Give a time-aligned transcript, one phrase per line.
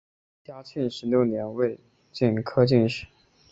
[0.43, 1.45] 嘉庆十六年
[2.11, 3.05] 辛未科进士。